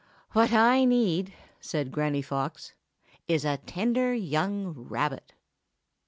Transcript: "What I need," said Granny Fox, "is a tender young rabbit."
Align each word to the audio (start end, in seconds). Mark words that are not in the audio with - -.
"What 0.31 0.51
I 0.51 0.83
need," 0.85 1.31
said 1.59 1.91
Granny 1.91 2.23
Fox, 2.23 2.73
"is 3.27 3.45
a 3.45 3.57
tender 3.57 4.15
young 4.15 4.73
rabbit." 4.73 5.33